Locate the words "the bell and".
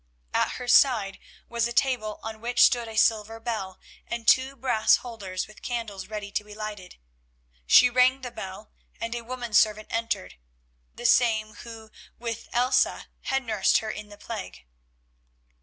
8.21-9.13